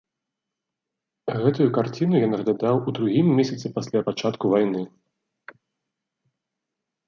[1.43, 4.85] Гэтую карціну я наглядаў у другім месяцы пасля пачатку вайны.